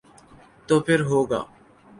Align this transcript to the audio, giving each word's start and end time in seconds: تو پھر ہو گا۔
تو 0.67 0.75
پھر 0.85 0.99
ہو 1.09 1.19
گا۔ 1.31 1.41